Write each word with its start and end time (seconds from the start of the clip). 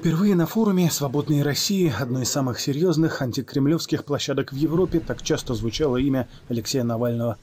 Впервые 0.00 0.36
на 0.36 0.46
форуме 0.46 0.90
«Свободной 0.90 1.42
России», 1.42 1.92
одной 1.98 2.22
из 2.22 2.30
самых 2.30 2.60
серьезных 2.60 3.22
антикремлевских 3.22 4.04
площадок 4.04 4.52
в 4.52 4.56
Европе, 4.56 5.00
так 5.00 5.22
часто 5.22 5.54
звучало 5.54 5.96
имя 5.96 6.28
Алексея 6.48 6.84
Навального. 6.84 7.38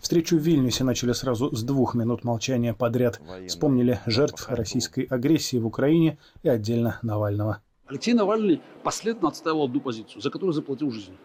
Встречу 0.00 0.36
в 0.36 0.40
Вильнюсе 0.40 0.82
начали 0.82 1.12
сразу 1.12 1.54
с 1.54 1.62
двух 1.62 1.94
минут 1.94 2.24
молчания 2.24 2.74
подряд. 2.74 3.20
Вспомнили 3.46 4.00
жертв 4.04 4.48
российской 4.48 5.04
агрессии 5.04 5.58
в 5.58 5.66
Украине 5.66 6.18
и 6.42 6.48
отдельно 6.48 6.98
Навального. 7.02 7.62
Алексей 7.86 8.14
Навальный 8.14 8.60
последовательно 8.82 9.28
отстаивал 9.28 9.64
одну 9.64 9.80
позицию, 9.80 10.20
за 10.20 10.30
которую 10.30 10.52
заплатил 10.52 10.90
жизнь. 10.90 11.16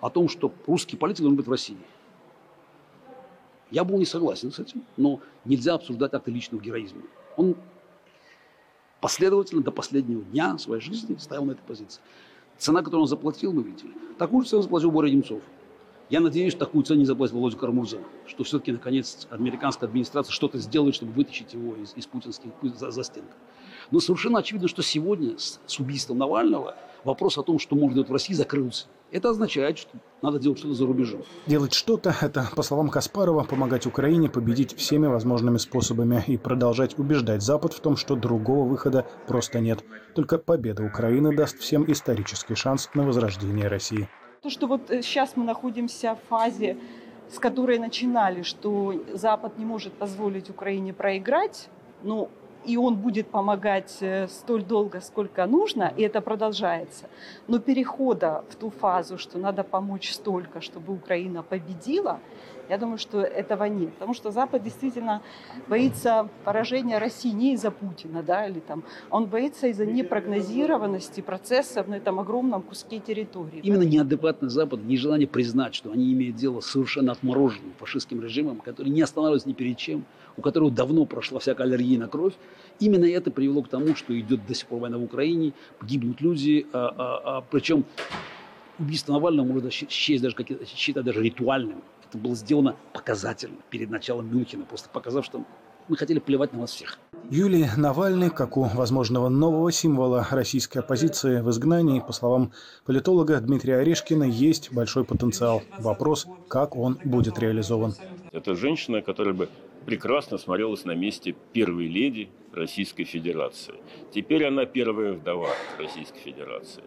О 0.00 0.10
том, 0.10 0.28
что 0.28 0.52
русский 0.66 0.96
политик 0.96 1.22
должен 1.22 1.36
быть 1.36 1.46
в 1.46 1.50
России. 1.50 1.78
Я 3.70 3.84
был 3.84 3.98
не 3.98 4.06
согласен 4.06 4.52
с 4.52 4.58
этим, 4.58 4.84
но 4.96 5.20
нельзя 5.44 5.74
обсуждать 5.74 6.14
акты 6.14 6.30
личного 6.30 6.62
героизма. 6.62 7.02
Он 7.36 7.56
последовательно 9.00 9.62
до 9.62 9.70
последнего 9.70 10.22
дня 10.22 10.58
своей 10.58 10.82
жизни 10.82 11.16
стоял 11.16 11.44
на 11.44 11.52
этой 11.52 11.62
позиции. 11.62 12.00
Цена, 12.58 12.80
которую 12.80 13.02
он 13.02 13.08
заплатил, 13.08 13.52
мы 13.52 13.62
видели. 13.62 13.92
Такую 14.18 14.42
же 14.42 14.50
цену 14.50 14.62
заплатил 14.62 14.90
Боря 14.90 15.10
Немцов. 15.10 15.40
Я 16.10 16.20
надеюсь, 16.20 16.52
что 16.52 16.64
такую 16.64 16.84
цену 16.84 17.00
не 17.00 17.04
заплатит 17.04 17.34
Володя 17.34 17.58
Кармурза, 17.58 17.98
что 18.26 18.42
все-таки, 18.42 18.72
наконец, 18.72 19.26
американская 19.30 19.88
администрация 19.88 20.32
что-то 20.32 20.58
сделает, 20.58 20.94
чтобы 20.94 21.12
вытащить 21.12 21.52
его 21.52 21.76
из, 21.76 21.94
из 21.96 22.06
путинских 22.06 22.50
за, 22.62 22.90
за. 22.90 23.02
Но 23.90 24.00
совершенно 24.00 24.38
очевидно, 24.38 24.68
что 24.68 24.82
сегодня 24.82 25.38
с, 25.38 25.60
с 25.66 25.78
убийством 25.78 26.18
Навального 26.18 26.76
вопрос 27.04 27.38
о 27.38 27.42
том, 27.42 27.58
что 27.58 27.76
можно 27.76 27.94
делать 27.94 28.08
в 28.08 28.12
России, 28.12 28.34
закрылся. 28.34 28.86
Это 29.10 29.30
означает, 29.30 29.78
что 29.78 29.90
надо 30.20 30.38
делать 30.38 30.58
что-то 30.58 30.74
за 30.74 30.86
рубежом. 30.86 31.22
Делать 31.46 31.72
что-то– 31.72 32.14
это, 32.20 32.48
по 32.54 32.62
словам 32.62 32.90
Каспарова, 32.90 33.44
помогать 33.44 33.86
Украине 33.86 34.28
победить 34.28 34.76
всеми 34.76 35.06
возможными 35.06 35.56
способами 35.58 36.22
и 36.26 36.36
продолжать 36.36 36.98
убеждать 36.98 37.42
Запад 37.42 37.72
в 37.72 37.80
том, 37.80 37.96
что 37.96 38.16
другого 38.16 38.68
выхода 38.68 39.06
просто 39.26 39.60
нет. 39.60 39.84
Только 40.14 40.38
победа 40.38 40.82
Украины 40.82 41.34
даст 41.34 41.58
всем 41.58 41.90
исторический 41.90 42.54
шанс 42.54 42.90
на 42.94 43.04
возрождение 43.04 43.68
России. 43.68 44.08
То, 44.42 44.50
что 44.50 44.68
вот 44.68 44.82
сейчас 44.88 45.36
мы 45.36 45.44
находимся 45.44 46.14
в 46.14 46.28
фазе, 46.28 46.76
с 47.28 47.40
которой 47.40 47.78
начинали, 47.78 48.42
что 48.42 48.94
Запад 49.12 49.58
не 49.58 49.64
может 49.64 49.92
позволить 49.92 50.48
Украине 50.48 50.92
проиграть, 50.92 51.68
ну, 52.04 52.28
и 52.64 52.76
он 52.76 52.96
будет 52.96 53.28
помогать 53.28 53.96
э, 54.00 54.28
столь 54.28 54.62
долго, 54.62 55.00
сколько 55.00 55.44
нужно, 55.46 55.92
и 55.96 56.02
это 56.02 56.20
продолжается. 56.20 57.06
Но 57.48 57.58
перехода 57.58 58.44
в 58.50 58.54
ту 58.54 58.70
фазу, 58.70 59.18
что 59.18 59.38
надо 59.38 59.64
помочь 59.64 60.12
столько, 60.12 60.60
чтобы 60.60 60.92
Украина 60.92 61.42
победила, 61.42 62.20
я 62.68 62.78
думаю, 62.78 62.98
что 62.98 63.20
этого 63.20 63.64
нет. 63.64 63.92
Потому 63.94 64.14
что 64.14 64.30
Запад 64.30 64.62
действительно 64.62 65.22
боится 65.68 66.28
поражения 66.44 66.98
России 66.98 67.30
не 67.30 67.54
из-за 67.54 67.70
Путина, 67.70 68.22
да, 68.22 68.46
или 68.46 68.60
там, 68.60 68.82
он 69.10 69.26
боится 69.26 69.66
из-за 69.68 69.86
непрогнозированности 69.86 71.20
процессов 71.20 71.88
на 71.88 71.96
этом 71.96 72.20
огромном 72.20 72.62
куске 72.62 72.98
территории. 72.98 73.60
Именно 73.62 73.82
неадекватный 73.82 74.50
Запад, 74.50 74.80
нежелание 74.84 75.26
признать, 75.26 75.74
что 75.74 75.90
они 75.92 76.12
имеют 76.12 76.36
дело 76.36 76.60
с 76.60 76.66
совершенно 76.66 77.12
отмороженным 77.12 77.72
фашистским 77.78 78.22
режимом, 78.22 78.58
который 78.58 78.88
не 78.88 79.02
останавливается 79.02 79.48
ни 79.48 79.52
перед 79.52 79.76
чем, 79.78 80.04
у 80.36 80.42
которого 80.42 80.70
давно 80.70 81.04
прошла 81.04 81.40
всякая 81.40 81.64
аллергия 81.64 81.98
на 81.98 82.08
кровь, 82.08 82.34
именно 82.80 83.04
это 83.04 83.30
привело 83.30 83.62
к 83.62 83.68
тому, 83.68 83.94
что 83.96 84.18
идет 84.18 84.46
до 84.46 84.54
сих 84.54 84.66
пор 84.68 84.80
война 84.80 84.98
в 84.98 85.02
Украине, 85.02 85.52
гибнут 85.82 86.20
люди, 86.20 86.66
а, 86.72 86.94
а, 86.96 87.38
а, 87.38 87.44
причем 87.50 87.84
убийство 88.78 89.12
Навального 89.12 89.46
можно 89.46 89.70
счесть 89.70 90.22
даже, 90.22 90.36
считать 90.66 91.04
даже 91.04 91.22
ритуальным. 91.22 91.82
Это 92.08 92.18
было 92.18 92.34
сделано 92.34 92.74
показательно 92.94 93.58
перед 93.68 93.90
началом 93.90 94.34
Мюнхена, 94.34 94.64
просто 94.64 94.88
показав, 94.88 95.24
что 95.26 95.44
мы 95.88 95.96
хотели 95.96 96.18
плевать 96.18 96.52
на 96.52 96.60
вас 96.60 96.70
всех. 96.70 96.98
Юлий 97.30 97.66
Навальный, 97.76 98.30
как 98.30 98.56
у 98.56 98.62
возможного 98.62 99.28
нового 99.28 99.70
символа 99.72 100.26
российской 100.30 100.78
оппозиции 100.78 101.40
в 101.40 101.50
изгнании, 101.50 102.00
по 102.00 102.12
словам 102.12 102.52
политолога 102.86 103.38
Дмитрия 103.40 103.78
Орешкина, 103.78 104.24
есть 104.24 104.72
большой 104.72 105.04
потенциал. 105.04 105.62
Вопрос, 105.78 106.26
как 106.48 106.76
он 106.76 106.98
будет 107.04 107.38
реализован. 107.38 107.94
Это 108.32 108.54
женщина, 108.54 109.02
которая 109.02 109.34
бы 109.34 109.48
прекрасно 109.84 110.38
смотрелась 110.38 110.84
на 110.84 110.92
месте 110.92 111.34
первой 111.52 111.88
леди 111.88 112.30
Российской 112.52 113.04
Федерации. 113.04 113.74
Теперь 114.14 114.46
она 114.46 114.64
первая 114.64 115.12
вдова 115.12 115.48
Российской 115.78 116.20
Федерации. 116.20 116.84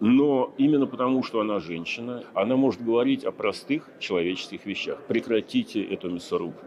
Но 0.00 0.52
именно 0.58 0.86
потому, 0.86 1.22
что 1.22 1.40
она 1.40 1.58
женщина, 1.58 2.22
она 2.34 2.56
может 2.56 2.84
говорить 2.84 3.24
о 3.24 3.32
простых 3.32 3.88
человеческих 3.98 4.66
вещах. 4.66 4.98
Прекратите 5.08 5.82
эту 5.82 6.10
мясорубку. 6.10 6.66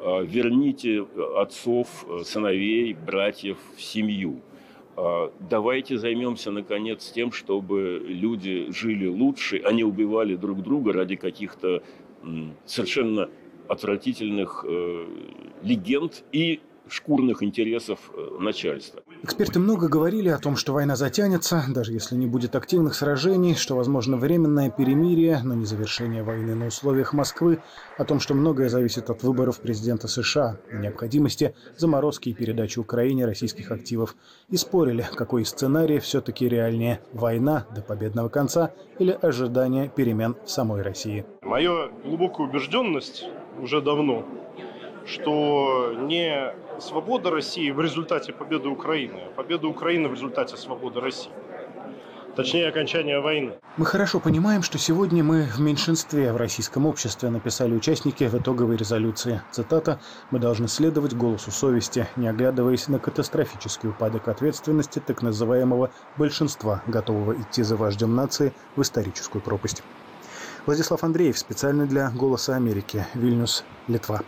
А, 0.00 0.22
верните 0.22 1.06
отцов, 1.36 2.06
сыновей, 2.24 2.94
братьев 2.94 3.58
в 3.76 3.82
семью. 3.82 4.40
А, 4.96 5.32
давайте 5.48 5.96
займемся, 5.96 6.50
наконец, 6.50 7.10
тем, 7.12 7.30
чтобы 7.30 8.02
люди 8.04 8.66
жили 8.72 9.06
лучше, 9.06 9.62
а 9.64 9.72
не 9.72 9.84
убивали 9.84 10.34
друг 10.34 10.62
друга 10.62 10.92
ради 10.92 11.16
каких-то 11.16 11.82
совершенно 12.66 13.30
отвратительных 13.66 14.64
э, 14.68 15.06
легенд 15.62 16.24
и 16.32 16.60
шкурных 16.92 17.42
интересов 17.42 17.98
э, 18.14 18.38
начальства. 18.40 19.02
Эксперты 19.22 19.58
много 19.58 19.88
говорили 19.88 20.28
о 20.28 20.38
том, 20.38 20.56
что 20.56 20.72
война 20.72 20.96
затянется, 20.96 21.64
даже 21.68 21.92
если 21.92 22.16
не 22.16 22.26
будет 22.26 22.56
активных 22.56 22.94
сражений, 22.94 23.54
что 23.54 23.76
возможно 23.76 24.16
временное 24.16 24.70
перемирие, 24.70 25.40
но 25.44 25.54
не 25.54 25.64
завершение 25.64 26.22
войны 26.22 26.54
на 26.54 26.66
условиях 26.66 27.12
Москвы, 27.12 27.60
о 27.98 28.04
том, 28.04 28.20
что 28.20 28.34
многое 28.34 28.68
зависит 28.68 29.10
от 29.10 29.22
выборов 29.22 29.60
президента 29.60 30.08
США, 30.08 30.58
о 30.70 30.76
необходимости 30.76 31.54
заморозки 31.76 32.30
и 32.30 32.34
передачи 32.34 32.78
Украине 32.78 33.26
российских 33.26 33.70
активов. 33.70 34.16
И 34.48 34.56
спорили, 34.56 35.06
какой 35.14 35.44
сценарий 35.44 35.98
все-таки 35.98 36.48
реальнее– 36.48 37.00
война 37.12 37.66
до 37.74 37.82
победного 37.82 38.28
конца 38.28 38.72
или 38.98 39.16
ожидание 39.20 39.88
перемен 39.88 40.36
в 40.44 40.50
самой 40.50 40.82
России. 40.82 41.24
Моя 41.42 41.90
глубокая 42.04 42.46
убежденность 42.46 43.26
уже 43.60 43.80
давно 43.80 44.24
что 45.10 45.92
не 45.98 46.54
свобода 46.80 47.30
России 47.30 47.70
в 47.70 47.80
результате 47.80 48.32
победы 48.32 48.68
Украины, 48.68 49.20
а 49.26 49.30
победа 49.30 49.66
Украины 49.66 50.08
в 50.08 50.14
результате 50.14 50.56
свободы 50.56 51.00
России. 51.00 51.32
Точнее, 52.36 52.68
окончания 52.68 53.18
войны. 53.18 53.54
Мы 53.76 53.84
хорошо 53.84 54.20
понимаем, 54.20 54.62
что 54.62 54.78
сегодня 54.78 55.24
мы 55.24 55.42
в 55.42 55.58
меньшинстве 55.58 56.32
в 56.32 56.36
российском 56.36 56.86
обществе, 56.86 57.28
написали 57.28 57.74
участники 57.74 58.24
в 58.24 58.34
итоговой 58.34 58.76
резолюции. 58.76 59.42
Цитата 59.50 60.00
«Мы 60.30 60.38
должны 60.38 60.68
следовать 60.68 61.12
голосу 61.12 61.50
совести, 61.50 62.06
не 62.14 62.28
оглядываясь 62.28 62.86
на 62.86 63.00
катастрофический 63.00 63.88
упадок 63.88 64.28
ответственности 64.28 65.02
так 65.04 65.22
называемого 65.22 65.90
большинства, 66.16 66.82
готового 66.86 67.34
идти 67.34 67.64
за 67.64 67.76
вождем 67.76 68.14
нации 68.14 68.54
в 68.76 68.82
историческую 68.82 69.42
пропасть». 69.42 69.82
Владислав 70.66 71.02
Андреев 71.02 71.36
специально 71.36 71.84
для 71.84 72.10
«Голоса 72.10 72.54
Америки», 72.54 73.06
Вильнюс, 73.14 73.64
Литва. 73.88 74.22